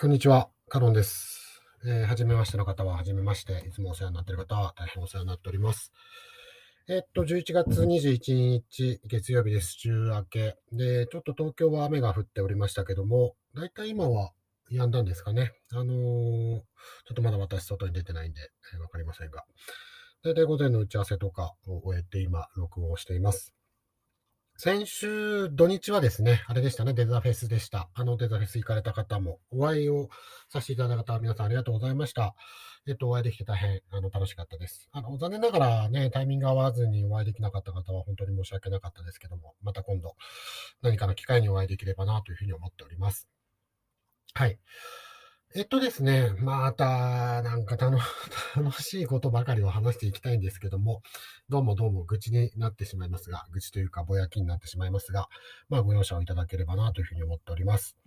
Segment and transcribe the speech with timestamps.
[0.00, 1.62] こんにちは、カノンです。
[1.84, 3.62] えー、はじめましての方は、はじめまして。
[3.68, 5.92] いつもお世話になっている方は、大変お世話になっております。
[6.88, 9.72] えーっと、11月21日、月曜日です。
[9.72, 10.56] 週明け。
[10.72, 14.32] で、ちょっと東京は雨が降っておりましたけども、だいたい今は
[14.72, 15.52] 止んだんですかね。
[15.72, 16.62] あのーちょ
[17.12, 18.40] っとまだ私、外に出てないんで、
[18.74, 19.44] えーわかりませんが。
[20.24, 23.52] だいたい午前の打ち合わせとかを終えて、今、録音をしています。
[24.64, 27.88] 先週土日はですね、あれでしたね、デザフェスでした。
[27.94, 30.08] あのデザフェス行かれた方も、お会いを
[30.50, 32.36] させていただいた方、皆さんありがとうございました。
[32.86, 34.88] えっと、お会いできて大変あの楽しかったです。
[34.92, 40.14] あの、残念ながらね、タイミング合わずにお会いできなかった方は本当に申し訳なかったですけども、また今度
[40.80, 43.26] 何かの機会にお会いできればなというふうに思っております。
[44.32, 44.60] はい。
[45.54, 47.98] えっとですね、また、なんか楽
[48.56, 51.02] 楽しいことばかりを話していきたいんですけども、
[51.50, 55.28] どうもどうも愚痴になってしまいますが、愚痴というかぼやきになってしまいますが、
[55.68, 57.98] まあご容赦をいただければなというふうに思っております。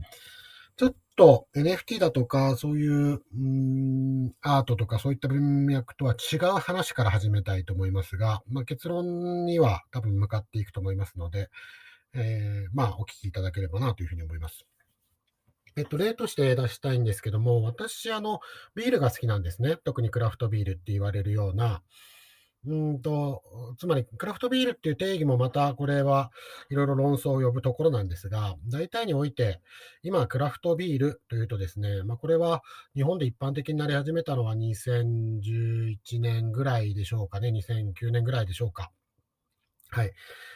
[0.76, 11.50] ちょっと NFT だとか、そういう、うん、アートとかそういった文脈とは違う話から始めたいと思いますが、まあ結論には多分向かっていくと思いますので、
[12.14, 14.66] えー、まあお聞きいただければなというふうに思います。
[15.78, 18.40] えっと、例として出したいんですけども、私、あの、
[18.76, 19.76] ビールが好きなんですね。
[19.84, 21.82] 特にクラフトビールって言われるような、
[22.68, 23.44] うんと、
[23.78, 26.32] つまり、クラフトビールっていう定義もまた、これは
[26.70, 29.62] いろいろ論争を呼ぶところなんですが、大体において、
[30.02, 32.64] 今、クラフトビールというとですね、まあ、これは
[32.96, 38.92] 日本で一般的になり始めたのは2011年ぐらいでしょうかね、2009年ぐらいでしょうか。
[39.90, 40.12] はい。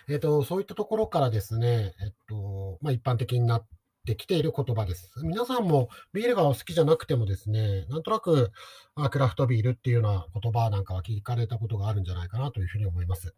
[0.07, 5.11] えっと、そういったところからですね、えっと、まあ、一般的になっててきている言葉です。
[5.23, 8.51] 皆さんもビールがお好きじゃなくてもですね、なんとなく、
[8.95, 13.35] あクラフトビールっていうような言葉なんかは聞かれたことがあるんじゃないかなというふうに思います。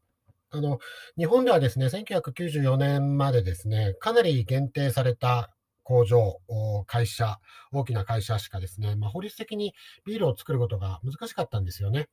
[0.52, 0.80] あの、
[1.17, 6.39] 日本ではですね、1994年までですね、かなり限定された工場、
[6.88, 7.39] 会社、
[7.72, 9.73] 大きな会社しかですね、まあ、法律的に
[10.06, 12.09] ビールを作ることが難しかったんですよね。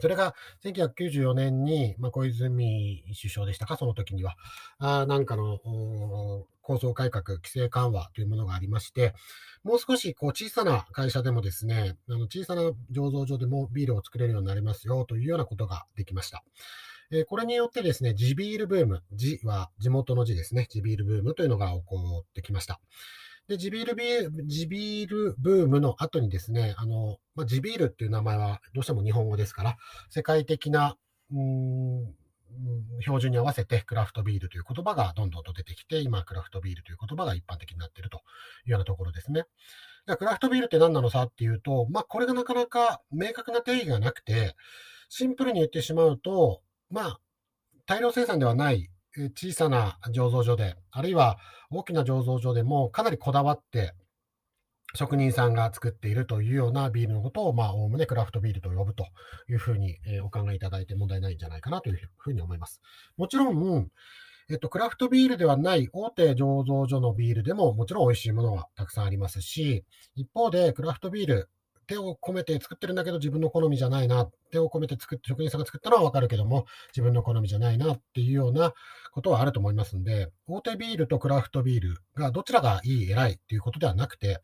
[0.00, 0.34] それが
[0.64, 4.36] 1994年に、まあ、小泉首相でしたか、その時には、
[4.78, 5.58] あなんかの
[6.64, 9.14] 構想改革、規制緩和というものがありまして、
[9.62, 16.42] もう少しこう小さな会社でもですね、あの小さな醸造所でもビールを作れるようになりますよというようなことができました。
[17.10, 22.80] えこれによってですね、地ビールブーム、地は地元の地ですね、地ビールブームというのが起こってきました。
[23.46, 29.76] で、地ビールビー地ビールブームの後にですね、あの、まあ、地ビールっていう名前はどうしても日本語ですから、
[30.08, 30.96] 世界的な、
[31.30, 32.23] うーん、うん
[33.00, 38.18] 標準に合わせてクラフトビールという言葉がどんどんと出てきて、今、クラフトビールという言葉が一般的になっていると
[38.66, 39.44] いうようなところですね。
[40.18, 44.54] クラフトビールって何なのさっていうと、まあ、これがなかなか明確な定義がなくて、
[45.08, 47.20] シンプルに言ってしまうと、まあ、
[47.86, 48.90] 大量生産ではない
[49.34, 51.38] 小さな醸造所で、あるいは
[51.70, 53.94] 大きな醸造所でもかなりこだわって、
[54.94, 59.06] 職人さんが作っているというようなビールのことを、まあ、おおむねクラフトビールと呼ぶと
[59.48, 62.80] いうふうに、えお考えいただいて問題ないんじゃないかなというふうに思います。
[63.16, 63.88] もちろん、
[64.50, 69.84] えっと、クラフトビールではない大手醸造所のビールでももちろん美味しいものはたくさんありますし、
[70.14, 71.48] 一方でクラフトビール、
[71.86, 78.72] 手を込めて作ってるんだけど自分の好みじゃないな、手を込めて作って、職人さんが作ったのはわかるけども、自分の好みじゃないなっていうような
[79.12, 84.40] ことはあると思いますんで、大手ビールとクラフトビールがどちらがいい、偉いっていうことではなくて、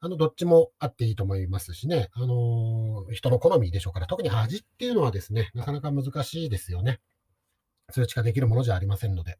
[0.00, 7.00] あの、どっちもあっていいと思いますしね、あのー人の好みでしょうから、特に味っていうのはですね、なかなか難しいですよね。
[7.90, 9.36] 数値化できるものじゃありませんので、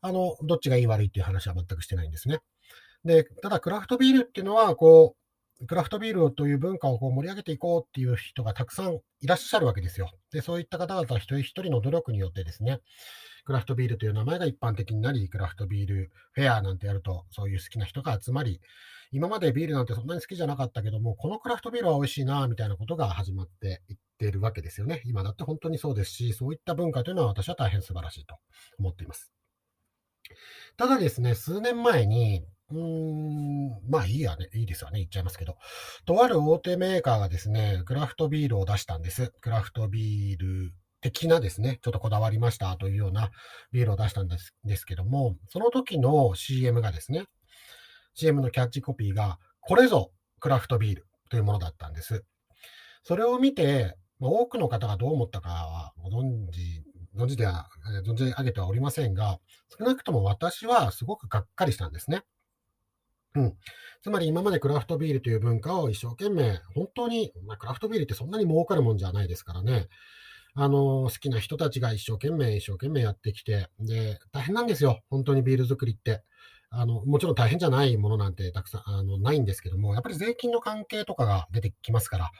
[0.00, 2.38] あの、どっちがいい悪いっていう話は全くしてないんですね。
[3.04, 5.14] で、ただクラフトビールっていうのは、こ
[5.60, 10.10] う、クラフトビールという文化をこう盛り上げていこうっていう人がたくさんいらっしゃるわけですよ。
[10.30, 12.80] で、そういった方々一人一人の努力によってですね、
[13.46, 18.60] クラフトビールという名前が一般的になり、クラフトビールフェアなんてやると、そういう好きな人が集まり、
[19.12, 25.00] 今までビールなんてそんなに好きじゃなかったけども、このクラフトビールは美味しいな、みたいなことが始まっていっているわけですよね。
[25.04, 28.36] 今だって本当にそうですし、そういった文化というのは私は大変素晴らしいと
[28.80, 29.30] 思っています。
[30.76, 35.56] ただですね、数年前に、うーん、まあいいやね、いいですよね、言っちゃいますけど、
[36.04, 39.32] とある大手メーカーがですね、クラフトビールを出したんです。
[39.40, 40.72] クラフトビール
[41.10, 43.30] 的なですね、ちょっとこだわりましたというような
[43.70, 47.26] ビールを出したんですですけども、その時の CM がですね、
[48.14, 50.10] CM のキャッチコピーが、これぞ
[50.40, 52.24] クラフトビールというものだったんです。
[53.04, 56.82] それを見て、ま多くの方がどう思ったかはご存知、
[57.16, 57.68] 存じでは、
[58.04, 59.38] 存じ上げてはおりませんが、
[59.78, 62.22] 少なくとも私はすごくがっかりしたんですね。
[63.36, 63.54] うん。
[64.02, 69.88] つまり今までクラフトビールという文化を一生懸命、本当に、まあ、クラフトビールってそんなに儲かるもんじゃないですからね。
[70.58, 75.00] あの、好きな人たちが一生懸命、一生懸命やってきて、で、大変なんですよ。
[75.10, 76.22] 本当にビール作りって。
[76.70, 82.30] あの、もちろん大変じゃないものなんてたくさん、あの、ないんですけども、やっぱり税金の関係とかが出てきますから、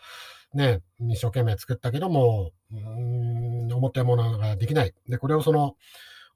[0.54, 0.80] ね、
[1.10, 4.94] 一生懸命作ったけども、うん、思ったものができない。
[5.08, 5.74] で、これをその、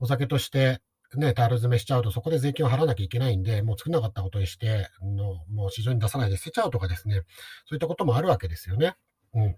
[0.00, 0.80] お酒として、
[1.16, 7.22] ね、タイル詰めしちゃうと、そこで税金を払わなきゃいけないんで、もう作んなかったことにして、のもう市場に出さないで捨てちゃうとかですね、
[7.66, 8.94] そういったこともあるわけですよね。
[9.34, 9.56] うん。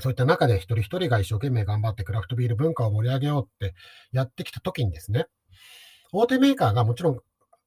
[0.00, 3.74] そういった中で一人一人が一生懸命頑張ってクラフトビール文化を盛り上げようって
[4.12, 5.26] やってきた時にですね、
[6.12, 7.18] 大手メーカーがもちろん、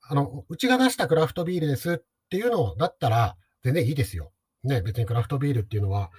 [0.03, 1.97] あの、うちが出したクラフトビールですっ
[2.29, 4.31] ていうのだったら全然いいですよ。
[4.63, 6.09] ね、別にクラフトビールっていうのは、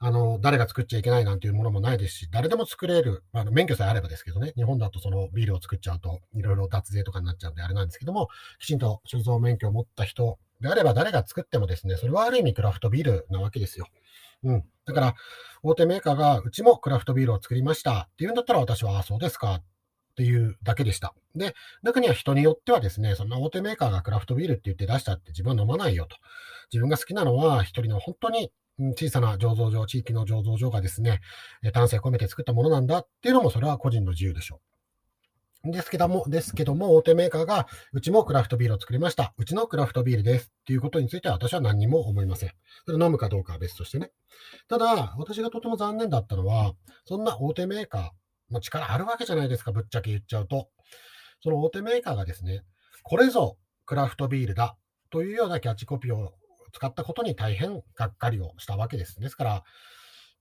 [0.00, 8.28] あの、誰が作っちゃいけないなんていうものもないですし、誰でも作れる、あの、免許さえあればですけどね、日本だとそのビールを作っちゃうと、いろいろ脱税とかになっちゃうんであれなんですけども、
[8.60, 13.88] きちんと酒造免許を持った人であれば誰が作ってもですね、それはある意味クラフトビールなわけですよ。
[14.44, 14.64] うん。
[14.86, 15.14] だから、
[15.64, 19.64] 大手メーカーが、うちもクラフトビールを作りましたっていうんだったら私は、あ、そうですかっ
[20.16, 21.14] ていうだけでした。
[21.34, 26.16] で、中には人によってはですね、そんな大手メーカーがクラフトビールって言って出したって自分は飲まないよと。
[26.72, 28.50] 自分が好きなのは一人の本当に
[28.96, 31.20] 小さな醸造所、地域の醸造所がですね、
[31.72, 35.70] 丹精込めて作ったものなんだっていうのも、それは個人の自由でしょう。
[35.72, 39.34] ですけども、ですけども、大手メーカーが、うちもクラフトビールを作りました。
[39.36, 42.52] うちのクラフトビールですっていうことについては私は何にも思いません。
[42.86, 44.12] それ飲むかどうかは別としてね。
[44.68, 46.74] ただ、私がとても残念だったのは、
[47.06, 50.68] そんな大手メーカーの力あるわけじゃないですか、ぶっちゃけ言っちゃうと。
[51.42, 52.62] その大手メーカーがですね、
[53.02, 54.76] これぞクラフトビールだ
[55.10, 56.37] というようなキャッチコピーを
[56.72, 59.20] 使ったことに大変がっかりをしたわけです。
[59.20, 59.64] ですから、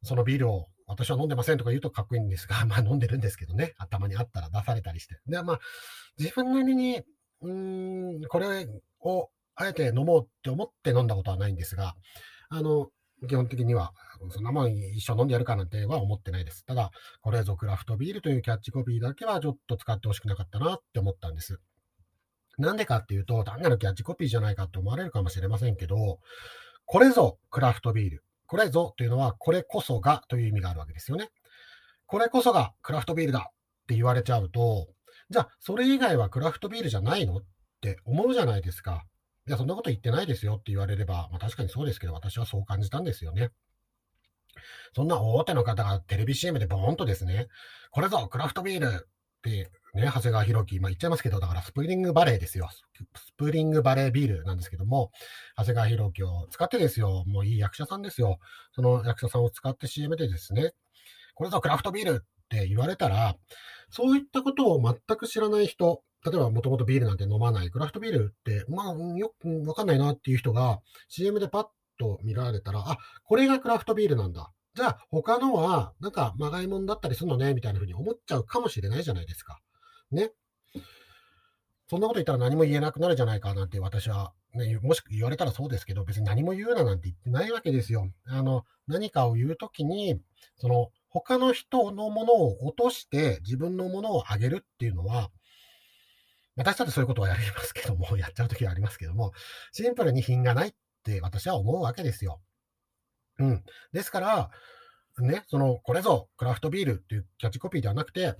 [0.03, 5.19] そのビールを私は飲んでませんとか言うとかっこいいんですが、 まあ飲んでるんですけどね、頭にあったら出されたりして。
[5.27, 5.59] で、まあ、
[6.17, 7.03] 自分なりに、
[7.41, 8.67] うん、これ
[9.01, 11.95] をあえて飲もうって思って飲んだことはないんですが、
[12.49, 12.89] あの、
[13.27, 13.93] 基本的には、
[14.29, 16.63] そんなもん一生飲んでやるかなんては思ってないです。
[16.65, 16.91] ただ、
[17.21, 21.59] これぞクラフトビールというキャッチコピーだけはちょっと使ってほしくなかったなって思ったんです。
[22.57, 26.19] なんでかっていうと、単なるキャッチコピーじゃないかって思われるかもしれませんけど、
[26.85, 28.23] これぞクラフトビール。
[28.47, 31.29] これぞというのは、これこそがという意味があるわけですよね。
[32.05, 33.53] これこそがクラフトビールだっ
[33.87, 34.87] て言われちゃうと、
[35.29, 37.43] じゃあ、それ以外はクラフトビールじゃないのっ
[37.81, 39.03] て思うじゃないですか。
[39.47, 43.51] いや、そんなこと言ってないですよって言われれば、まあ確かにそうですけど、私はそう感じたんですよね。
[44.95, 47.47] そんな大手の方がテレビ CM でボーンとですね、
[47.91, 49.07] これぞクラフトビール
[49.47, 52.69] ってね、長谷川博樹、まあ言っちゃいますけど、だからスプリングバレーですよ。
[53.15, 55.11] スプリングバレービールなんですけども、
[55.57, 58.39] 長谷川博樹を使ってですよ、もういい役者さんですよ。
[58.73, 60.73] その役者さんを使って CM でですね、
[61.35, 63.35] これぞクラフトビールって言われたら、
[63.89, 71.67] そういったことを全く知らない人、例えばもともとビールなんて飲まない、クラフトビールって、まあよくわかんないなっていう人が CM でパッ
[71.97, 74.51] と見られたら、あ、これがクラフトビールなんだ。
[74.77, 79.59] じゃあ他のはなんかまがいもんだったりするのね、みたいな風に思っちゃうかもしれないじゃないですか。
[80.11, 80.29] ね。
[81.89, 88.07] そんなこと言ったら何も言えなくなるじゃないかなんて私は、ね、もし言われたらそうですけど、別に何も言うななんて言ってないわけですよ。
[88.27, 90.21] あの、何かを言うときに、
[90.57, 95.31] その、他の人のものを落として自分のものを上げるっていうのは、
[96.55, 99.31] 私だってそういうことはやりますけども、やっちゃうときはありますけども、
[99.71, 102.41] シンプルに品がないって私は思うわけですよ。
[103.39, 103.63] うん。
[103.93, 104.51] ですから、
[105.19, 108.35] ね、その、これぞクラフトビールっていうキャッチコピーではなくて、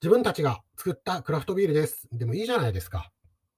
[0.00, 2.08] 自分たちが作ったクラフトビールです。
[2.12, 3.10] でもいいじゃないですか。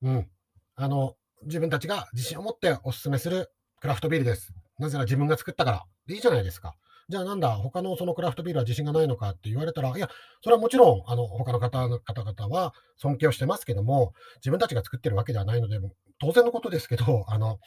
[0.03, 0.29] うん。
[0.77, 3.51] あの、自分たちが自信を持ってお勧めする
[3.81, 4.53] クラフトビールです。
[4.79, 5.85] なぜなら自分が作ったから。
[6.07, 6.75] でいいじゃないですか。
[7.09, 10.09] じゃあなんだ、他のそのクラフトビールは自信がないのかって言われたら、いや、
[10.43, 15.79] それはもちろん、あの、他の方の方々は尊敬をしてますけども、自分たちが作ってるわけではないので、
[16.21, 17.59] 当然のことですけど、あの、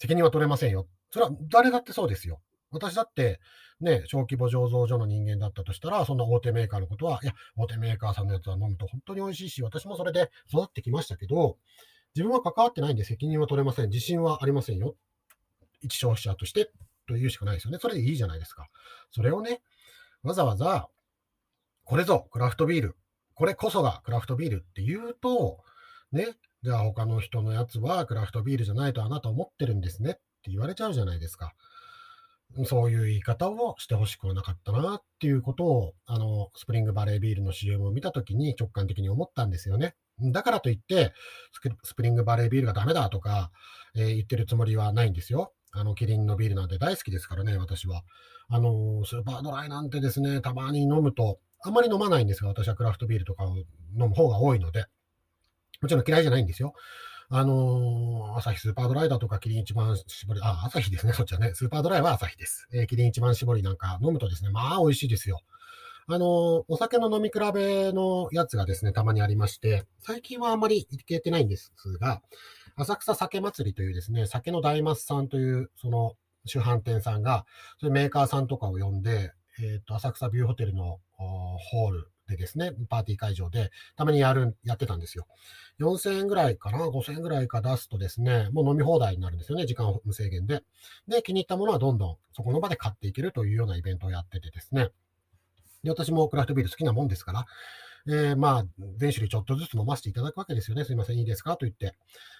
[0.00, 0.88] 責任は取れませんよ。
[1.10, 2.40] それは誰だってそうですよ。
[2.70, 3.40] 私だって、
[3.80, 11.56] ね、小規模醸造所の人間だったとしたら、そんな大手メーカーのことは、いや、大手メーカーさんのやつは飲むと本当に美味しいし、私もそれで育ってきましたけど、
[12.14, 13.88] 自分は関わってないんで責任は取れません。
[13.88, 14.96] 自信はありませんよ。
[15.80, 16.70] 一消費者として
[17.06, 17.78] というしかないですよね。
[17.80, 18.68] それでいいじゃないですか。
[19.10, 19.60] それをね、
[20.22, 20.88] わざわざ、
[21.84, 22.96] これぞクラフトビール。
[23.34, 25.60] これこそがクラフトビールって言うと、
[26.12, 26.26] ね、
[26.62, 31.54] じゃあ他の人のやつはクラフトビールじゃないとあなた思ってるんですねって言われちゃうじゃないですか。
[32.64, 39.94] そういう言い方をしてほしくはなかったなっていうことを、あの、スプリングバレービールの CM を見たときに直感的に思ったんですよね。
[40.20, 41.12] だからといって、
[41.84, 43.50] スプリングバレービールがダメだとか、
[43.94, 45.52] えー、言ってるつもりはないんですよ。
[45.72, 48.02] あの、キリンのビールなんて大好きですからね、私は。
[48.48, 53.64] あの、スーパードライなんてですね、たまに飲むと、あんまり飲まないんですが、私はクラフトビールとかを飲
[54.08, 54.86] む方が多いので、
[55.80, 56.74] もちろん嫌いじゃないんですよ。
[57.32, 61.52] あのー、朝日スーパードライだとか、キリン一番搾り、あ、朝日ですね、そっちはね。
[61.54, 62.68] スーパードライは朝日です。
[62.72, 65.40] えー、キリン一番搾りなんか飲むとですね、まあ美味しいですよ。
[66.08, 72.20] あの、お酒の飲み比べのやつがですね、たまにありまして、最近はあんまり行けてないんですが、
[72.74, 76.14] 浅草酒祭りというですね、酒の大松さんという、その、
[76.46, 77.46] 主販店さんが、
[77.78, 79.32] そういうメーカーさんとかを呼んで、
[79.62, 85.26] えっ、と、浅草ビューホテルのホールでですね、パーティー会場で、たまにやる、やってたんですよ。
[85.80, 90.62] 4000円ぐらいかな、5000円ぐらいか出すとですね、もう飲み放題になるんですよね、時間無制限で。
[91.08, 94.90] で、気に入ったものはどんどんそこの場で買っていけるというようなイベントをやっててですね。
[95.82, 97.46] で、私もクラフトビール好きなもんですから、
[98.08, 98.64] えー、まあ、
[98.96, 100.84] 全種類ちょっとずつ飲ませていただくわけですよね。
[100.84, 101.56] すいません、いいですか？
[101.56, 101.94] と言って。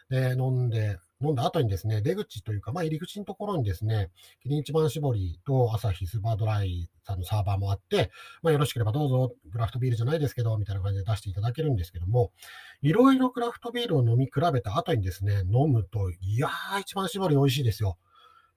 [0.08, 4.10] で、飲んで、飲んだ後にですね、出口というか、まあ、入り口のところにですね、
[4.42, 8.10] キリン一番搾りと朝日スーパードライさんのサーバーもあって、
[8.42, 12.32] まあ、よろしければどうぞ、クラフトビールじゃないですけど、みたいな感じで出していただけるんですけども、
[12.80, 17.98] いろいろクラフトビールを飲み比べた後にですね、飲むと、いやー、一番搾り美味しいですよ。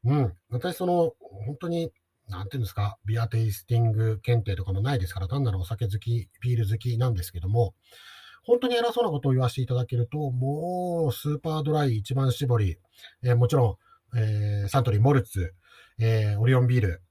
[0.06, 0.34] うん。
[0.50, 1.14] 私、その、
[1.46, 1.92] 本当に
[2.30, 7.74] なんていうんですか、ビアテイスティング検定とかもないですから、単なるお酒好き、ビール好きなんですけども、
[8.44, 12.77] 本当に偉そうなことを言わせていただけると、もう、スーパードライ一番搾り、
[13.24, 13.80] えー、もちろ
[14.13, 15.53] ん、えー、サントリーモルツ、
[16.00, 17.01] えー、オリオンビール、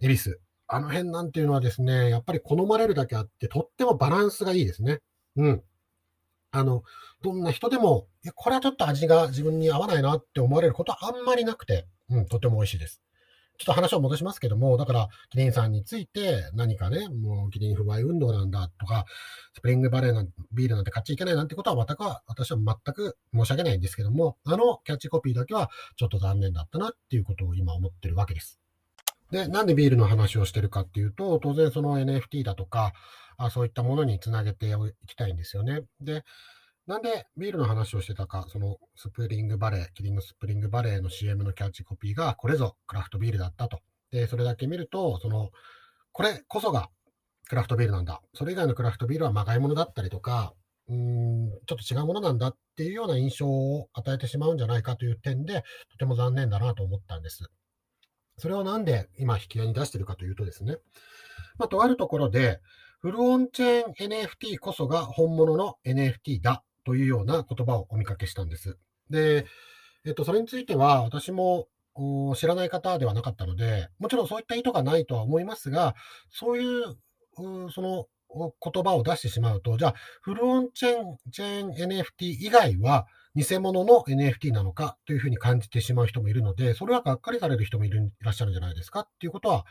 [0.00, 5.00] エビス、あの辺なんていうのはですね、やっぱり好まれるだけあって、とってもバランスがいいですね。
[5.36, 5.62] うん。
[6.50, 6.82] あの、
[7.22, 13.02] どんな人でも、これはちょっと味が自分に合わないなって思われることはあんまりなくて、うん、とても美味しいです。
[13.58, 19.04] ちょっと話を戻しますけども、だから、キリンさんについて何かね、もうキリン不買運動なんだとか、
[19.52, 28.60] スプリングバレーなんビールなんて買っちゃいけないなんてことは全く私は全く申し訳ないんですけども、あのキャッチコピーだけはちょっと残念だったなっていうことを今思ってるわけです。
[29.32, 32.92] で、なんでビールの話をしてるかっていうと、当然その NFT だとか、
[33.36, 35.82] あそういったものにつなげていきたいんですよね。
[36.00, 36.24] で、
[36.88, 43.80] なんでビールの話をしてたか、そのスプリングバレー、キリンのスプリングバレーの CM のキャッチコピーが、これぞクラフトビールだったと。
[44.10, 45.50] で、それだけ見ると、その、
[46.12, 46.88] これこそが
[47.46, 48.22] クラフトビールなんだ。
[48.32, 50.54] それ以外のクラフトビールはまがいものだったりとか、
[50.88, 57.50] うん、ちょっと違うものなんだっていうような印象を与えてしまうんじゃないかという点で、とても残念だなと思ったんです。
[58.38, 60.78] それをなんで今引き合いに出してるかというとですね、
[61.58, 62.60] まあ、とあるところで、
[63.00, 68.78] フルオンチェーン NFT こそが本物の NFT だというような言葉をお見かけしたんです。
[69.10, 69.44] で、
[70.06, 71.68] えっと、それについては私も
[72.34, 75.94] 知らない方ではなかったので、もちろんそういった意図がないとは思いますが、
[76.30, 76.96] そういう、
[77.70, 89.00] その言葉を出してしまうと、じゃあ、フルオンチェーン、チェーン NFT 以外は偽物の NFT なのかというふうに感じてしまう人もいるので、それはがっかりされる人もいるいらっしゃるんじゃないですか？
[89.00, 89.66] っていうことは、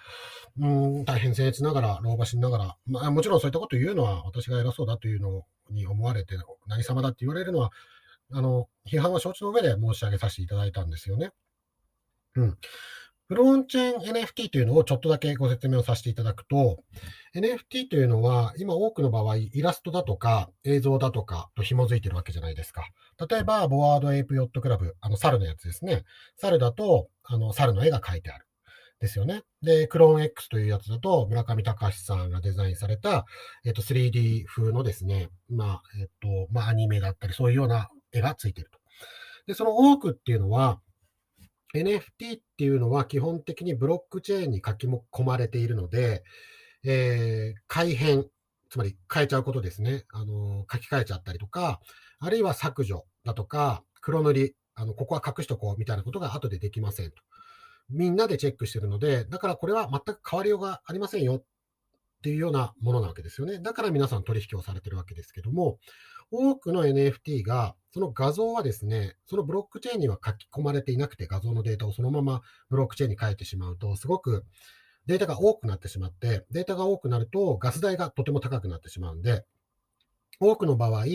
[0.59, 6.35] うん、大変僭越ながら、老婆心ながら、まあ、もちろんそういったことを言うのは私が偉そうだというのに思われて、
[6.67, 7.71] 何様だって言われるのは、
[8.31, 11.31] あの、批判は承知の上で申し上げさせていただいたんですよね。
[12.35, 12.57] うん。
[13.27, 16.79] full on-chain NFT というのをちょっとだけご説明をさせていただくと、
[17.35, 22.87] NFT というのは今多くの場合、イラストだとか映像だとかと紐づいてるわけじゃないですか。
[23.29, 26.05] 例えば、 Bored Ape Yacht Club、あの、猿のやつですね。
[26.37, 28.45] 猿だと、あの、猿の絵が描いてある。
[28.99, 29.43] ですよね。
[29.61, 33.25] で、クローン X というやつだと、村上隆さんがデザインされた、
[33.63, 38.79] えっと、3D 風のですね、まあ、えっと、まあ、アニメだったり、そういうような絵がついてると。
[39.45, 40.81] で、その多くっていうのは、
[41.75, 46.23] NFT っていうのは基本的にブロックチェーンに書き込まれているので、
[46.83, 48.25] えー、改変、
[48.69, 50.05] つまり変えちゃうことですね。
[50.11, 51.79] あの、書き換えちゃったりとか、
[52.19, 57.17] あるいは削除だとか、黒塗り、あの、ここは隠しとこうみたいなことが後でできませんと。
[57.89, 61.43] みんなでチェックしてるので、だからこれは全く変わりようがありませんよっ
[62.21, 63.59] ていうようなものなわけですよね。
[63.59, 65.77] だから皆さん取引をされてるわけですけども、
[66.31, 74.45] 多くの NFT が、その画像はですね、そのブロックチェーンには書き込まれていなくて、画像のデータをそのままブロックチェーンに書いてしまうと、すごく
[75.05, 79.45] データが多くなってしまって、データが多くなるとガス代がとても高くなってしまうんで、
[80.39, 81.05] 多くの場合、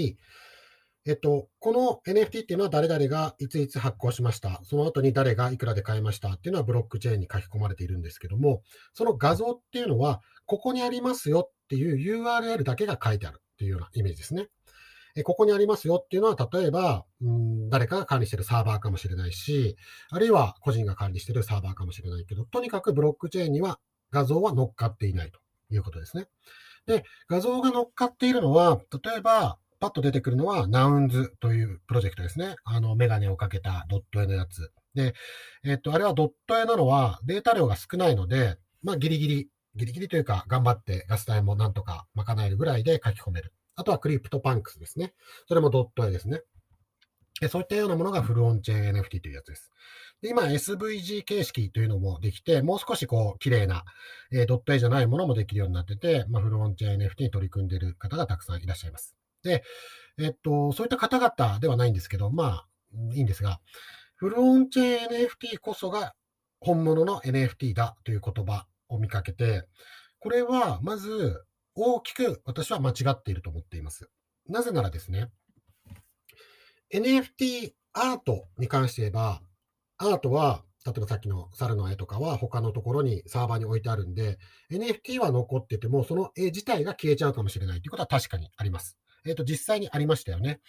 [1.05, 4.61] えっと、この NFT っていうのは誰々がいついつ発行しました。
[4.63, 8.63] その後に誰がいくらで買いましたっていうのはブロックチェーンに書き込まれているんですけども、
[8.95, 14.49] その画像っていうのは、ここにありますよっていう URL だけが書いてあるっていうようなイメージですね。
[15.15, 19.77] えここにありますよっていうのは、例えば、うん、誰かが管理しているサーバーかもしれないし、
[20.11, 23.79] あるいは個人が管理しているサーバーかもしれないけど、とにかくブロックチェーンには
[24.11, 25.41] 画像は乗っかっていないと
[25.71, 26.29] いうことですね。
[26.87, 32.55] で、画像が乗っかっているのは、例えば、パッと出てくるのは、 Nouns というプロジェクトですね。
[32.63, 34.71] あの、メガネをかけたドット絵のやつ。
[34.95, 35.13] で、
[35.65, 43.53] えっと、あれはドット絵なのはデータ量が少ないので、まあ、ギリギリ、ギリギリというか、頑張ってガス代もなんとか賄えるぐらいで書き込める。
[43.75, 45.15] あとは CryptoPunks ですね。
[45.49, 46.43] それもドット絵ですね。
[47.49, 49.73] そういったようなものがフルオンチェーン NFT というやつです。
[50.21, 53.85] で今、SVG 形式というのもできて、もう少しこう、綺麗な、
[54.31, 59.17] えー、ドット絵じゃないものもできるようになってて、まあ、フルオンチェーン NFT に取り組んでいる方がたくさんいらっしゃいます。
[59.43, 59.63] で、
[60.19, 62.67] えっと、そういった方々ではないんですけど、まあ、
[63.15, 63.61] いいんですが、
[64.17, 66.15] フルオンチェーン NFT こそが
[66.61, 69.67] 本物の NFT だという言葉を見かけて、
[70.21, 71.45] これはまず
[71.75, 74.09] 大きく私は間違っていると思っています。
[74.49, 75.29] なぜならですね、
[76.95, 79.41] NFT アートに関して言えば、
[79.99, 84.39] アートは、例えばさっきの猿の絵とかは他のところにサーバーに置いてあるんで、
[84.71, 88.99] NFT は残ってても、その絵自体が消えちゃうかもしれないということは確かにあります。
[89.27, 90.61] えっ、ー、と、実際にありましたよね。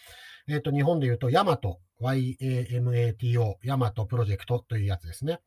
[0.48, 5.40] えっ、ー、と、日本で言うと、ヤマト、YAMATO、ヤマトプロジェクトというやつですね。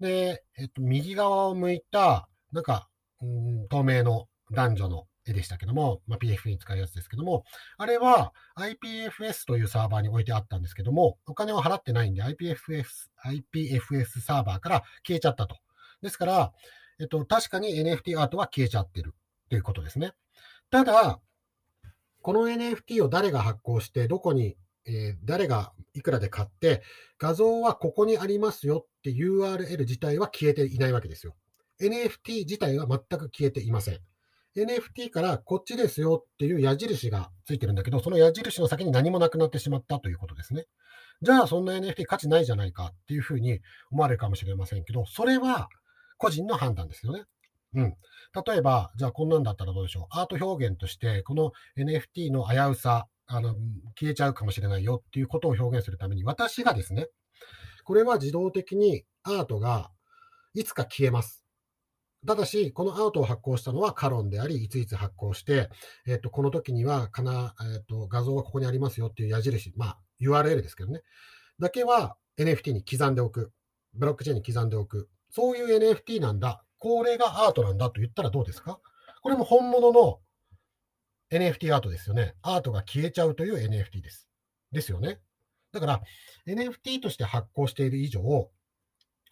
[0.00, 2.88] で、えっ、と、右側を向いた、なんか、
[3.24, 7.44] ん、透明の男女の絵でしたけども、まあ、PF に使うやつですけども、
[7.76, 12.84] あれは IPFS というサーバーに置いてあったんですけども、お金を払ってないんで IPFS、
[13.24, 15.56] IPFS サーバーから消えちゃったと。
[16.02, 16.52] ですから、
[17.00, 19.14] えっと、確かに NFT アートは消えちゃってる
[19.48, 20.12] ということですね。
[20.70, 21.20] ただ、
[22.22, 24.56] この NFT を誰が発行して、どこに、
[24.86, 26.82] えー、誰がいくらで買って、
[27.18, 31.34] 画像はここにありますよって URL 自体は消えていないわけですよ。
[31.80, 33.98] NFT 自体は全く消えていません。
[34.56, 40.66] NFT からこっちですよっていう矢印がついてるんだけど、その矢印の先に何もなくなってしまったということですね。
[41.22, 43.60] じゃあそんな NFT 価値ないじゃないかっていうふうに
[43.90, 45.68] 思われるかもしれませんけど、それは
[46.16, 47.24] 個人の判断ですよね。
[47.74, 47.94] うん。
[48.46, 50.06] 例えば、じゃあこんなんだったらどうでしょう？
[50.10, 53.54] アート表現として、この NFT の危うさ、あの、
[53.98, 57.08] 消えちゃうかもしれないよっていうことを表現するために、私がですね、
[57.84, 59.90] これは自動的にアートが
[60.54, 61.44] いつか消えます。
[62.26, 65.68] ただし、このアートを発行したのはカロンであり、いついつ発行して、
[66.06, 71.02] えっ、と、この時にはかな、えっ、と、画像はここにありますよっていう矢印、まあ、URL ですけどね。
[71.60, 73.52] だけは NFT に刻んでおく。
[73.94, 75.08] ブロックチェーンに刻んでおく。
[75.30, 76.64] そういう NFT なんだ。
[76.78, 78.80] これがアートなんだと言ったらどうですか？
[79.22, 80.20] これも本物の
[81.30, 82.34] NFT アートですよね。
[82.42, 84.28] アートが消えちゃうという NFT です。
[84.72, 85.20] ですよね。
[85.72, 86.02] だから、
[86.46, 88.22] NFT として発行している以上、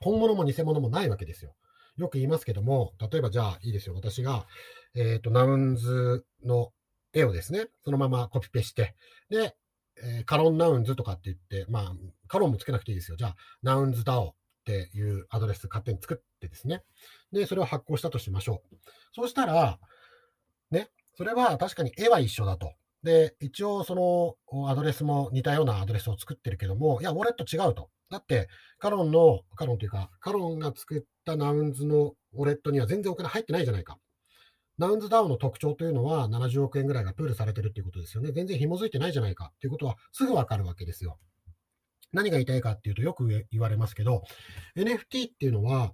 [0.01, 1.55] 本物も偽物もないわけですよ。
[1.97, 3.95] よく言いますけども、例えばじゃあいいですよ。
[3.95, 4.47] 私が、
[4.95, 6.73] えっ、ー、と、ナウンズの
[7.15, 8.95] 絵をですね、そのままコピペして、
[9.31, 9.57] で、
[10.03, 11.93] えー、カロンナウンズとかって言って、まあ、
[12.29, 13.17] カロンもつけなくていいですよ。
[13.17, 14.35] じゃあ、ナウンズダオ
[14.67, 16.83] っていうアドレス勝手に作ってですね。
[17.33, 18.77] で、それを発行したとしましょう。
[19.15, 19.79] そうしたら、
[20.73, 22.73] ね、それは確かに絵は一緒だと。
[23.05, 27.91] で、一応そのアドレスも似たようなアドレスを作ってるけども、いや、ウォレット違うと。
[28.11, 28.49] だって、
[28.79, 33.99] カロンの、カロンというか、カロンが作ったナウンズのウォレットには全然お金入ってないじゃないか。
[34.79, 38.33] ナウンズダウンの特徴というのは70億円ぐらいがプールされてるっていうことですよね。
[38.33, 41.19] 全然紐づいてないじゃないかっていうことはすぐわかるわけですよ。
[42.13, 44.23] 何が言いたいかっていうとよく言われますけど、
[44.77, 45.93] NFT っていうのは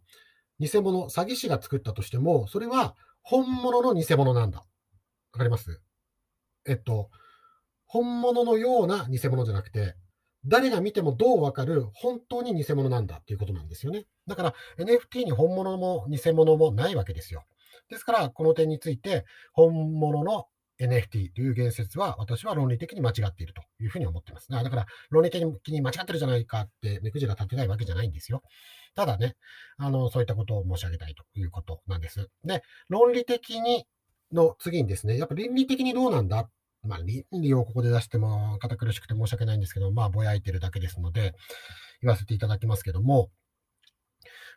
[0.59, 4.59] 偽物、詐欺師が作ったとしても、それは本物の偽物なんだ。
[4.59, 4.65] わ
[5.39, 5.81] かります？
[6.67, 7.11] えっと、
[7.87, 9.95] 本物のような偽物じゃなくて、
[10.45, 14.07] 誰が見てもどうわかる本当に偽物なんだっていうことなんですよね。
[14.27, 17.45] だから NFT に本物も偽物もないわけですよ。
[17.89, 20.47] ですから、この点について、本物の
[20.85, 24.49] NFT という言説は私は論理的に間違っているというふうに思っています。
[24.49, 28.43] だから論理的に間違ってるじゃないかって目くじが立てないわけじゃないんですよ。
[28.95, 29.37] ただね、
[29.79, 32.29] あの、そういったことを申し上げたいということなんです。
[32.45, 33.87] で、論理的に
[34.33, 36.49] の次にですね、やっぱ倫理的にどうなんだ？
[36.85, 41.33] まあ、倫理をここで出しても堅苦しくて申し訳ないんですけど、まあ、ぼやいてるだけですので、
[42.01, 43.31] 言わせていただきますけども、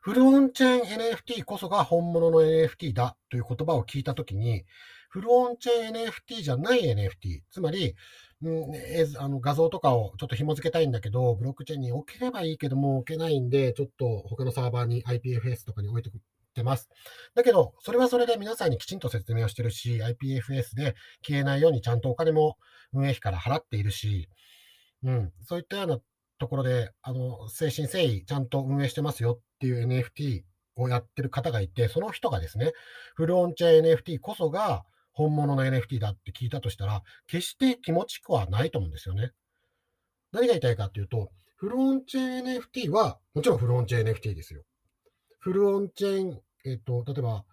[0.06, 4.64] フルオンチェーン NFT こそが本物の NFT だという言葉を聞いたときに、
[5.10, 7.96] フルオンチェーン NFT じゃない NFT、つまり、
[8.44, 8.66] うん、
[9.18, 16.12] あの画像とかをちょっと紐付けたいんだけど、ブロックチェーンに置ければいいけども、置けないんで、ちょっと他のサーバーに IPFS とかに置いて
[16.54, 16.88] てます。
[17.34, 20.94] だけど、それはそれで皆さんにきちんと説明をしてるし、IPFS で
[21.28, 22.58] 消えないようにちゃんとお金も
[22.94, 24.30] 運営費から払っているし、
[25.02, 25.98] うん、そういったような
[26.38, 30.44] ところで、あの、誠心誠意ちゃんと運営してますよっていう NFT
[30.76, 32.74] をやってる方がいて、その人がですね、
[33.16, 39.32] フルオンチェーン NFT こそが本物の NFT だって聞いたとしたら、決して気持ちくはないと思うんですよね。
[40.32, 44.64] 何が言いたいかっていうと、フルオンチェーン NFT は、もちろんフルオンチェーン NFT ですよ。
[45.40, 47.46] フルオンチェーン、えっ、と、例えば、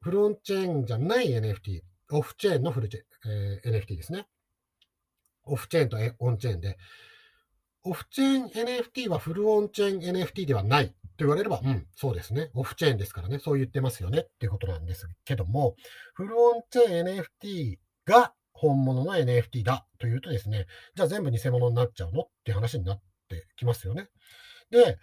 [0.00, 4.26] フルオンチェーンじゃない NFT、オフチェーンのフルチェえー、NFT ですね。
[5.44, 6.78] オフチェーンとオンチェーンで、
[7.84, 12.50] オフチェーン NFT はフルオンチェーン NFT ではないと言われれば、うん、そうですね。
[12.54, 13.38] オフチェーンですからね。
[13.38, 15.76] そう言ってますよねっていうことなんですけども、
[16.14, 22.22] フルオンチェーン NFT が本物の NFT だというとですね、じゃあ全部偽物になっちゃうの？
[22.22, 24.08] っていう話になってきますよね。
[24.70, 24.98] で、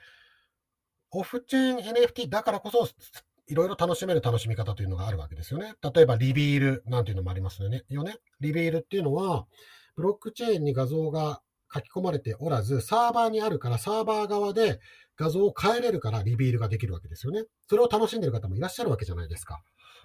[1.11, 2.89] オフチェーン NFT だからこそ、
[3.47, 5.73] いろいろ楽しめる楽しみ方というのがあるわけですよね。
[5.93, 7.83] 例えば、リビールなんていうのもありますよね。
[7.89, 9.45] よねリビールっていうのは、
[9.95, 11.41] ブロックチェーンに画像が
[11.73, 14.79] 書き込まれておらず、サーバーにあるから、サーバー側で
[15.17, 17.43] 画像を変えれるからリビールができるわけですよね。
[17.67, 19.61] それを楽しんでる方もいらっしゃるわけじゃないですか。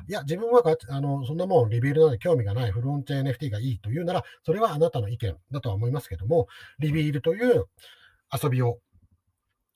[0.08, 6.48] いや、自分はあのそんなもんリビールなので興味がないフロント NFT がいいというなら、それはあなたの意見だとは思いますけども、
[6.78, 7.66] リビールという
[8.42, 8.78] 遊びを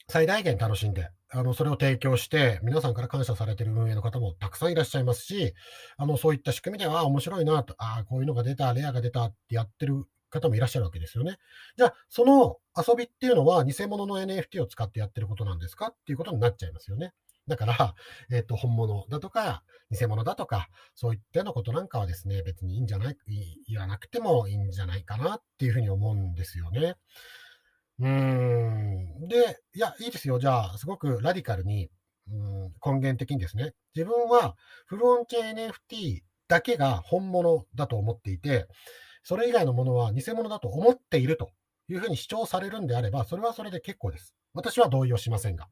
[0.09, 5.55] 最大限楽しんで、あの、それを提供して、皆さんから感謝されてる運営の方もたくさんいらっしゃいますし、
[5.97, 11.39] あの、そういった仕組みでは、面白いなと、ああ、こういうのが出た、レアが出たってやってる方もいらっしゃるわけですよね。
[11.77, 15.89] じゃあ、その遊びっていうのは、偽物の NFT を使ってやってることなんですか？
[15.89, 17.13] っていうことになっちゃいますよね。
[17.49, 17.95] だから、
[18.31, 23.17] えっ、ー、と、本物だとか、偽物だとか、そういったようなことなんかはですね、別にいいんじゃない、
[23.69, 26.95] 言わなくてもいいんじゃないかなっていうふうに思うんですよね。
[27.99, 29.29] うーん。
[29.29, 30.39] で、いや、いいですよ。
[30.39, 31.91] じゃあ、すごくラディカルに、
[32.31, 38.67] うん、根源的にですね、自分はフロンチェ NFT だけが本物だと思っていて、
[39.23, 41.51] それ以外のものは偽物だと思っていると
[41.89, 44.35] いうふうに主張されるんであれば、それはそれで結構です。
[44.55, 45.69] 私は同意をしませんが。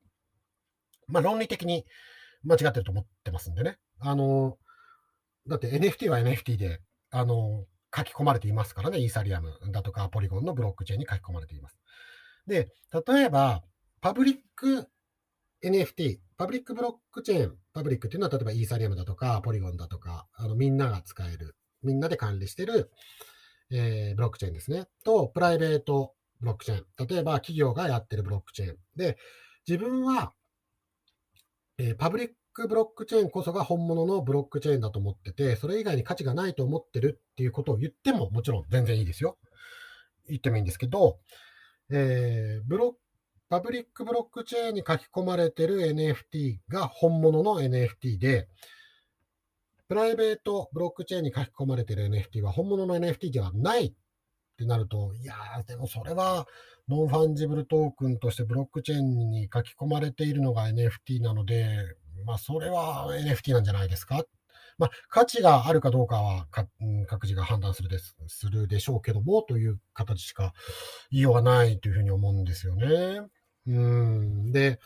[1.06, 1.84] まあ、論理的に
[2.44, 3.78] 間違ってると思ってますんでね。
[4.00, 4.58] あの、
[5.46, 6.80] だって NFT は NFT で、
[7.10, 11.78] あの、書き込まれていますからね、イーサリアムだとかポリゴンのブロックチェーンに書き込まれています。
[12.46, 12.68] で、
[13.06, 13.62] 例えば、
[14.00, 14.86] パブリック
[15.64, 22.90] NFT、パブリックブロックチェーン、パブリックっていうのは例えばイーサリアムだとか、ポリゴンだとか、あのみんなが使える、みんなで管理してる、
[23.70, 24.86] えー、ブロックチェーンですね。
[25.04, 27.06] と、プライベートブロックチェーン。
[27.06, 28.76] 例えば、企業がやってるブロックチェーン。
[28.96, 29.16] で、
[29.66, 30.32] 自分は、
[31.78, 39.38] えー、パブリックブロックチェーンこそが本物のブロックチェーンだと思ってて、それ以外に価値がないと思ってるっていうことを言ってももちろん全然いいですよ。
[40.28, 41.18] 言ってもいいんですけど、
[41.90, 42.96] えー、ブロ
[43.48, 48.48] パブリックブロックチェーンに書き込まれてる NFT が本物の NFT で、
[49.88, 53.92] プライベートブロックチェーンに書き込まれている NFT は本物の NFT ではないっ
[54.58, 56.46] てなると、いやー、でもそれは
[56.88, 61.66] ノンファンジブルトークンとしてブロックチェーンに書き込まれているのが NFT なので、
[62.26, 64.22] まあそれは NFT なんじゃないですか？
[64.76, 66.46] まあ、価値があるかどうかは
[67.06, 70.52] 各自が判断するです、するでしょうけども、という形しか
[71.10, 73.22] 言いようがないというふうに思うんですよね。
[73.66, 74.52] うん。
[74.52, 74.78] で、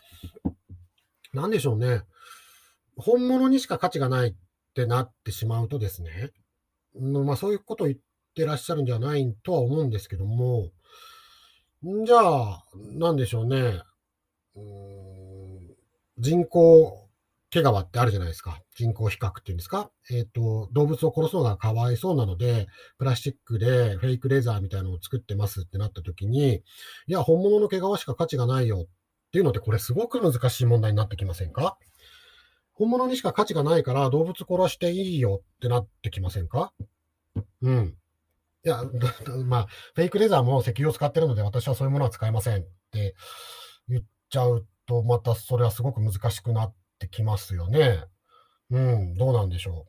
[1.31, 2.01] なんでしょうね。
[2.97, 4.35] 本物にしか価値がない
[4.73, 6.31] ってなってしまうとですね、
[6.99, 7.99] まあそういうことを言っ
[8.35, 10.71] てらっしゃるんじゃないとは思うんですけども、
[12.05, 13.81] じゃあ、なんでしょうね。
[14.55, 15.75] うん
[16.19, 17.03] 人口
[17.49, 18.59] 毛皮ってあるじゃないですか。
[18.75, 19.91] 人工比較っていうんですか。
[20.09, 26.61] えっ、ー、と、動物を殺すのがかわいそうなので、プラスチックでフェイクレザーみたいなのを作ってますってなった時に、い
[27.07, 28.87] や、本物の毛皮しか価値がないよっ
[29.31, 31.77] ていうのって、これすごく難しい問題になってきませんか？
[32.73, 36.73] 本物にしか価値がないから動物殺していいよってなってきませんか？
[37.61, 37.97] うん。
[38.65, 38.83] いや、
[39.45, 43.15] まあ、フェイクレザーも石油を使ってるので私はそういうものは使えませんって
[43.87, 48.05] 言っちゃうと、またそれはすごく難しくなってきますよね。
[48.69, 49.87] うん、どうなんでしょ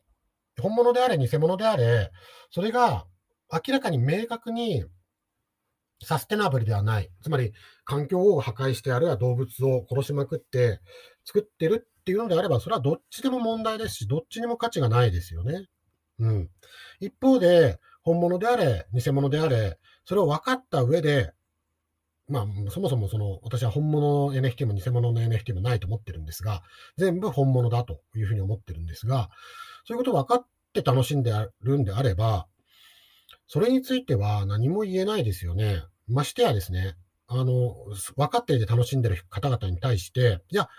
[0.57, 0.61] う。
[0.61, 2.11] 本物であれ、偽物であれ、
[2.51, 3.07] それが
[3.51, 4.85] 明らかに明確に
[6.03, 7.09] サステナブルではない。
[7.21, 7.53] つまり、
[7.85, 10.81] 環境を破壊して、あるいは動物を殺しまくって
[11.23, 15.65] 作ってるっていうのであれば、それはどっちでも問題ですし、どっちにも価値がないですよね。
[16.19, 16.49] うん。
[16.99, 21.33] 一方で、本物であれ、偽物であれ、それを分かった上で、
[22.27, 26.61] まあ、そもそもその、私は本物の NFT も偽物の NFT もないと思ってるんですが、
[26.95, 29.29] 全部本物だというふうに思ってるんですが、
[29.87, 31.31] そういうことを分かって楽しんで
[31.63, 32.45] るんであれば、
[33.47, 35.81] それについては何も言えないですよね。
[36.07, 37.75] ましてやですね、あの、
[38.15, 40.69] 分かっていて楽しんでる方々に対して、いや、あ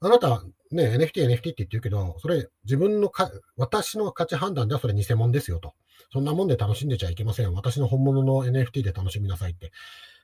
[0.00, 5.74] あなた、ね、NFT、NFT って言ってるけど、それ自分のか、私の価値判断ではそれ偽物ですよと。
[6.12, 7.52] そんなもんで楽しんでちゃいけません。
[7.54, 9.72] 私の本物の NFT で楽しみなさいって。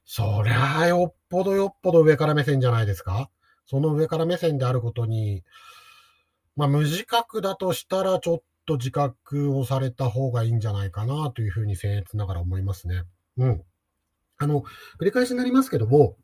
[0.05, 3.31] そりゃあ、よっぽどよっぽど上から目線じゃないですか
[3.67, 5.43] その上から目線であることに、
[6.57, 13.05] まあ、無自覚だとしたら、ちょっと自覚をされた方がいいんじゃないかなというふうに僭越ながら思いますね。
[13.39, 13.63] うん。
[14.39, 14.63] あの、
[15.01, 16.17] 繰り返しになりますけども、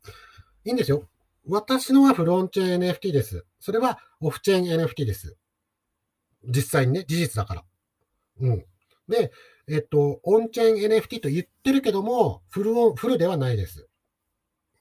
[0.65, 1.07] いいんですよ。
[1.45, 3.45] 私のはフロンチェーン NFT です。
[3.59, 5.37] それはオフチェーン NFT です。
[6.47, 7.63] 実際にね、事実だから。
[8.41, 8.65] うん。
[9.07, 9.31] で、
[9.67, 13.87] えっと、オンチェーン NFT と言ってるけども、フルオン、フルではないです。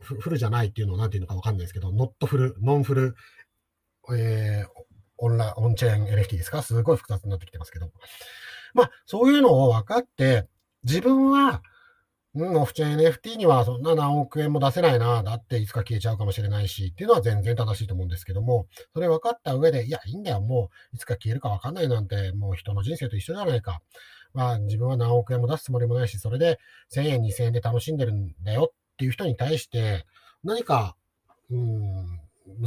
[0.01, 3.17] フルじゃないっていうのを何て言うのかわかんないですけど、 not full、 non-full、
[4.16, 4.68] えー、
[5.18, 6.62] オンラ、オンチェーン NFT ですか？
[6.62, 7.90] すごい複雑になってきてますけど。
[8.75, 10.47] まあ、そういうのを分かって、
[10.85, 11.62] 自分は、
[12.38, 23.83] うん、オフチェーン NFT にはそんな何億円も出せないな、だっていつか消えちゃうかもしれないし、っていうのは全然正しいと思うんですけども、それ分かった上で、いや、いいんだよ、もういつか消えるか分かんないなんて、もう人の人生と一緒じゃないか。
[24.35, 26.61] まあ、自分は何億円も出すつもりもないし、それで
[26.94, 30.07] 1000円、2000円で楽しんでるんだよっていう人に対して、
[30.44, 30.94] 何か、
[31.51, 32.20] うん、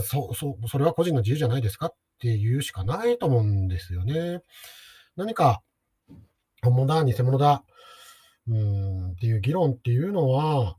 [0.03, 4.41] そ、そ、それは個人の自由じゃないですかって言うしかないと思うんですよね。
[5.15, 5.61] 何か、
[6.61, 7.63] 本物だ、偽物だ、
[8.47, 10.77] うんっていう議論っていうのは、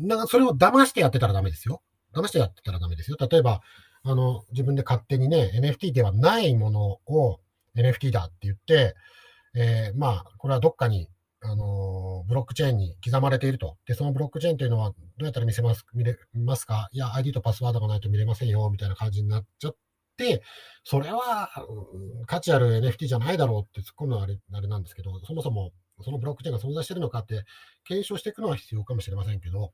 [0.00, 1.82] なんかそれを騙してやってたらダメですよ。
[2.14, 3.16] 騙してやってたらダメですよ。
[3.20, 3.60] 例えば、
[4.02, 7.40] あの、自分で勝手にね、NFT ではないものを
[7.76, 8.94] NFT だって言って、
[9.54, 11.08] えー、まあ、これはどっかに、
[11.42, 13.76] あのー、ブロックチェーンに刻まれていると。
[13.86, 16.88] で、そのブロックチェーンというのはどうやったら見せます、見れますか？
[16.92, 19.76] いや、ID とパスワードがないと見れませんよ、みたいな感じになっちゃっ
[20.16, 20.42] て、
[20.84, 21.50] それは、
[22.26, 27.44] 価値ある NFT じゃないだろうって突っ込むのはあれあれなんですけど、そもそもそのブロックチェーンが存在しているのかって
[27.84, 29.72] 検証していくのは必要かもしれませんけど、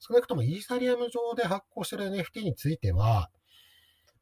[0.00, 3.30] 少なくともイーサリアム上で発行している NFT については、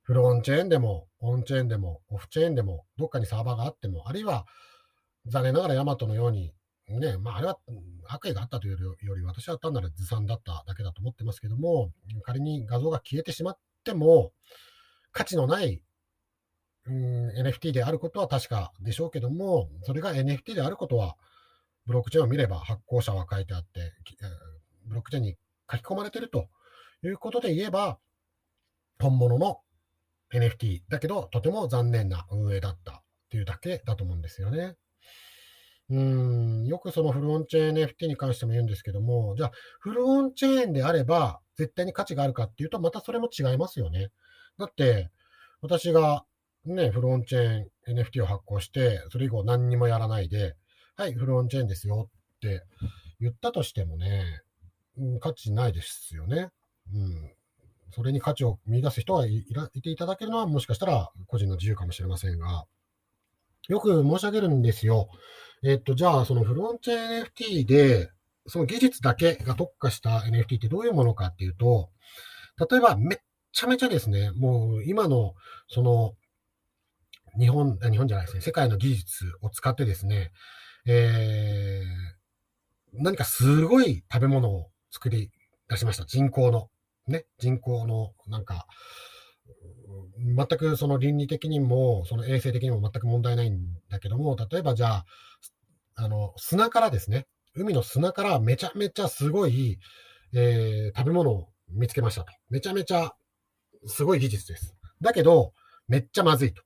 [0.03, 4.47] フロンチェーンでも、オンチェーンでも、オフチェーンでも、どっかにサーバーがあっても、あるいは、
[5.27, 6.55] 残念ながらヤマトのように、
[6.89, 7.59] ね、まあ、あれは
[8.07, 11.91] 悪意があったというより、私は単なるずさんだっただけだと思ってますけども、
[12.23, 14.33] 仮に画像が消えてしまっても、
[15.11, 15.83] 価値のない
[16.87, 21.17] うん NFT であることは確かでしょうけども、それが NFT であることは、
[21.87, 23.93] ブロックチェーンを見れば発行者は書いてあって、
[24.87, 25.37] ブロックチェーンに
[25.71, 26.49] 書き込まれてると
[27.03, 27.99] いうことで言えば、
[29.01, 29.61] 本物の
[30.35, 34.77] NFT だけど、とても残念な運営だったっていうだけだと思うんですよね。
[35.89, 44.09] うん、よくそのフルオンチェーン NFT に関しても言うんですけども、じゃあ、フルオンチェーンであれば、絶対に価値があるかっていうと、またそれも違いますよね。
[44.59, 45.11] だって、
[45.61, 46.25] 私が
[46.65, 50.57] ね、フルオンチェーン NFT を発行して、それ以降何にもやらないで、
[50.97, 52.63] はい、フルオンチェーンですよって
[53.21, 54.41] 言ったとしてもね、
[54.97, 56.49] うん、価値ないですよね。
[56.95, 57.33] うん。
[57.91, 59.45] それに価値を見出す人がい
[59.83, 62.65] ていただけるのはもしかしたら個人の自由かもしれませんが、
[63.69, 65.09] よく申し上げるんですよ。
[65.63, 68.11] えっと、じゃあ、そのフロンチェーン NFT で、
[68.47, 71.91] その技術だけが特化した NFT ってどういうものかっていうと、
[72.71, 73.19] 例えばめっ
[73.53, 75.35] ちゃめちゃですね、もう今の、
[75.69, 76.15] その、
[77.39, 80.33] 日本、日本じゃないですね、世界の技術を使ってですね、
[80.87, 85.31] えー、何かすごい食べ物を作り
[85.69, 86.05] 出しました。
[86.05, 86.69] 人工の。
[87.09, 88.67] ね、人工の、なんか、
[90.19, 95.07] 全くその倫理的にも、その衛生的にも全く問題ないんだけども、例えばじゃあ、
[95.95, 99.79] あの、砂からですね、海の砂からめちゃめちゃすごい、
[100.35, 102.33] えー、食べ物を見つけましたと。
[102.51, 103.13] めちゃめちゃ
[103.87, 104.75] すごい技術です。
[105.01, 105.53] だけど、
[105.89, 106.63] めっちゃまずいと。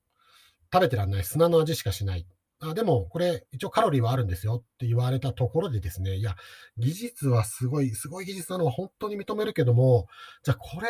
[0.73, 1.25] 食べてらんない。
[1.25, 2.27] 砂の味しかしない。
[2.63, 6.37] あでも、これ、一応カロリーはあるんですよって言われたところでですね、いや、
[6.77, 10.09] 技術はすごい、すごい技術なのは本当に認めるけども、
[10.45, 10.89] じゃあこれ、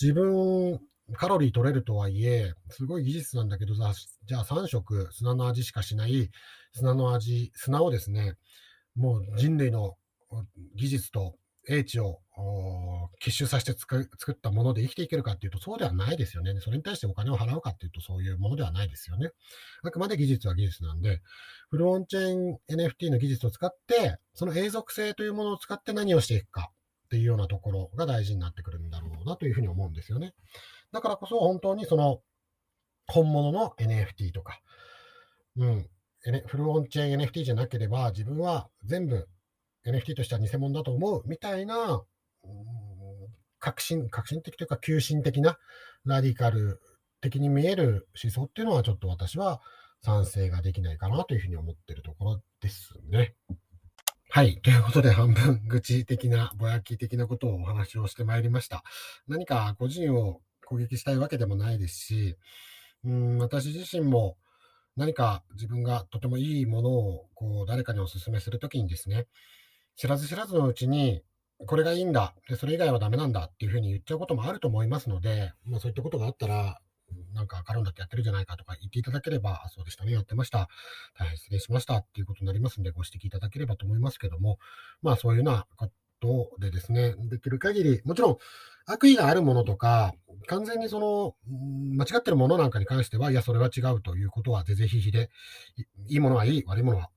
[0.00, 0.80] 自分、
[1.14, 6.30] カロリー取れるとはいえ、すごい技術なんだけど、じゃあ3食砂の味しかしない
[6.72, 8.34] 砂の味、砂をですね、
[8.96, 9.94] もう人類の
[10.74, 11.36] 技術と
[11.68, 12.20] 英知を
[13.18, 16.54] 結集させて作ったもので生きていけるかっていうと、そうではないですよね。
[16.60, 19.30] それに対してお金を払うかっていうと、そういうものではないですよね。
[19.82, 21.22] あくまで技術は技術なんで、
[21.70, 26.70] フルオンチェーン NFT の技術を使って、その永続性というものを使って何をしていくか
[27.06, 30.34] っていうようなところが大事になってくるんだろうなというふうに思うんですよね。
[30.92, 32.20] だからこそ本当にその
[33.06, 34.60] 本物の NFT とか、
[35.56, 35.88] うん、
[36.46, 39.28] フルオンチェーン NFT じゃなければ自分は全部
[39.86, 42.02] NFT としては偽物だと思うみたいな、
[43.58, 45.58] 革新、革新的というか、急進的な、
[46.04, 46.80] ラディカル
[47.20, 49.60] 的に見える思想っていうのは、ちょっと私は
[50.02, 53.34] 賛成ができないかなというふうに思ってるところですね。
[54.28, 54.60] はい。
[54.60, 58.84] ということで、半分愚痴的な、ぼやき的なことをお話をしてまいりました。
[59.26, 62.36] 何か個人を攻撃したいわけでもないですし、
[63.04, 64.36] うん私自身も
[64.96, 69.26] 何か自分がとてもいいものをこう誰かにお勧めするときにですね、
[69.96, 71.22] 知らず知らずのうちに、
[71.66, 72.34] これがいいんだ。
[72.48, 73.50] で、それ以外はダメなんだ。
[73.52, 76.80] っていうふうに言っちゃうこともあると思いますので、まあ、そういったことがあったら、
[77.32, 80.68] なんかカロンだってやってるじゃないかとか言っていただければ、そうでしたね、やってました。
[81.18, 81.96] 大変失礼しました。
[81.96, 84.58] っていうことになりますんで、ご指摘いただければと思いますけども、
[85.02, 85.88] まあそういうようなこ
[86.20, 88.36] とでですね、できる限り、もちろん
[88.86, 90.14] 悪意があるものとか、
[90.46, 91.34] 完全にその、
[91.96, 95.30] 間違ってるものなんかに関しては、いや、それは違うということは、ぜぜひひで、
[96.08, 97.10] いいものはいい、悪いものは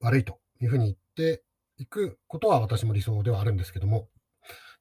[0.00, 1.42] 悪いというふうに言って
[1.80, 4.06] いくことは私も理想ではあるんですけども、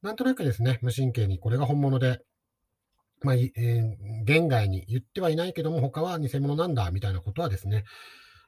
[0.02, 2.20] なんとなくですね、無神経にこれが本物で、
[3.22, 7.86] まあ、えー、言外に言ってはいないけども、他は偽物なんだ、みたいなことはですね、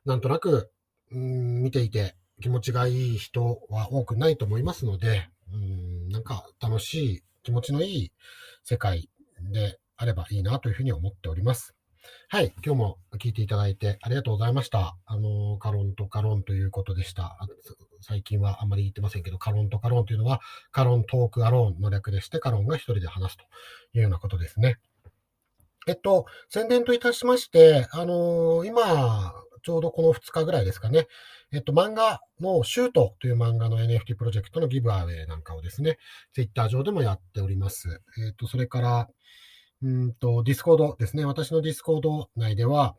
[0.03, 0.69] なんとなく、
[1.11, 8.11] うん、見ていて気持ちがいい人は多くないと思いますので、うん、なんか楽しい、気持ちのいい
[8.63, 9.09] 世界
[9.51, 11.73] であればいいなというふうに思っております。
[12.29, 12.53] はい。
[12.65, 14.95] 今日も聞いていただいてありがとうございました。
[15.05, 17.37] あの、カロンとカロンということでした。
[17.99, 20.39] 最近はあんまり言ってませんけど、カロンとカロンというのは、
[20.71, 23.43] カロントークアローンの略でして、カロンが一人で話すと
[23.93, 24.77] いうようなことですね。
[25.87, 29.33] えっと、宣伝といたしまして、あの、今、
[29.63, 31.07] ちょうどこの2日ぐらいですかね、
[31.51, 35.97] えっと、漫画のシュートという漫画の NFT プロジェクトの giveaway なんかをですね、
[36.33, 38.01] ツイッター上でもやっております。
[38.25, 39.09] えっと、それから、
[39.81, 41.25] うんと、 Discord ですね。
[41.25, 42.95] 私の Discord 内では、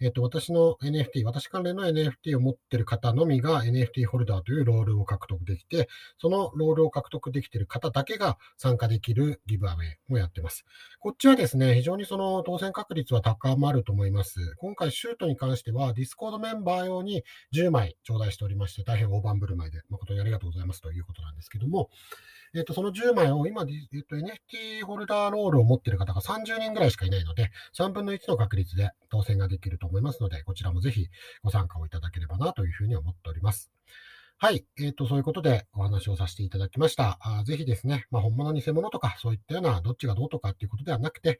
[0.00, 10.64] えっ、と、私の NFT、私関連の NFT を持っている方のみが NFT ホルダーというロールを獲得できて、そのロールを獲得できている方だけが参加できる giveaway をやってます。
[10.98, 14.54] こっちはですね、非常にその当選確率は高まると思います。
[14.56, 17.22] 今回シュートに関しては、 Discord メンバー用に
[17.54, 21.88] 10枚頂戴しておりまして、大変大盤振る舞いで誠にありがとうございますということなんですけども、
[22.56, 31.08] えっ、と、その10枚を今、えっ、と、NFT ホルダーロールを持っている方が30人ぐらいしかいないので、3分の1の確率で当選ができるとと思いますので、こちらもぜひ
[31.42, 33.70] ご参加をいただければなというふうに思っております。
[34.38, 34.66] はい。
[34.78, 37.18] えっ、ー、と、そういうことでお話をさせていただきました。
[37.20, 41.38] あぜひですね、まあ、本物、偽物とか、そういったような、どっちがどうとかっていうことではなくて、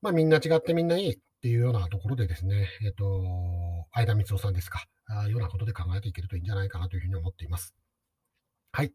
[0.00, 3.04] まあ、みんな違ってみんないいっていうようなところでですね、えっ、ー、と、
[3.92, 7.74] 相田光夫さんですか、あようなことで考えていけるといいんじゃないかなというふうに思っています。
[8.72, 8.92] はい。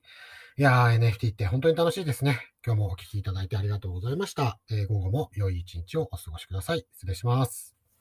[0.57, 2.39] いやー、NFT って本当に楽しいですね。
[2.65, 4.59] 今日もお聴きいただいてありがとうございました。
[4.69, 6.85] えー、午後も良い一日をお過ごしください。
[6.95, 7.78] 失礼します。